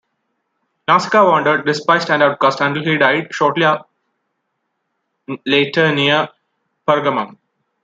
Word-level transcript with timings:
Nasica 0.87 1.23
wandered, 1.23 1.63
despised 1.63 2.09
and 2.09 2.23
outcast, 2.23 2.59
until 2.61 2.83
he 2.83 2.97
died 2.97 3.27
shortly 3.31 3.67
later 5.45 5.93
near 5.93 6.27
Pergamum. 6.87 7.37